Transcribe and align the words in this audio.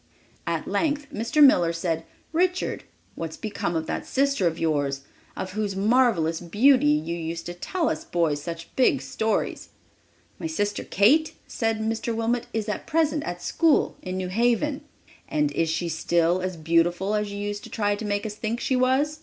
At 0.47 0.67
length 0.67 1.05
Mr. 1.13 1.43
Miller 1.43 1.71
said: 1.71 2.05
"Richard, 2.33 2.85
what 3.13 3.29
has 3.29 3.37
become 3.37 3.75
of 3.75 3.85
that 3.85 4.03
sister 4.03 4.47
of 4.47 4.57
yours, 4.57 5.01
of 5.37 5.51
whose 5.51 5.75
marvelous 5.75 6.39
beauty 6.39 6.87
you 6.87 7.15
used 7.15 7.45
to 7.45 7.53
tell 7.53 7.87
us 7.87 8.03
boys 8.03 8.41
such 8.41 8.75
big 8.75 9.03
stories?" 9.03 9.69
"My 10.39 10.47
sister 10.47 10.83
Kate," 10.83 11.35
said 11.45 11.81
Mr. 11.81 12.15
Wilmot, 12.15 12.47
"is 12.51 12.67
at 12.67 12.87
present 12.87 13.23
at 13.25 13.43
school 13.43 13.95
in 14.01 14.17
New 14.17 14.29
Haven." 14.29 14.81
"And 15.27 15.51
is 15.51 15.69
she 15.69 15.87
still 15.87 16.41
as 16.41 16.57
beautiful 16.57 17.13
as 17.13 17.31
you 17.31 17.37
used 17.37 17.63
to 17.65 17.69
try 17.69 17.93
to 17.95 18.03
make 18.03 18.25
us 18.25 18.33
think 18.33 18.59
she 18.59 18.75
was?" 18.75 19.19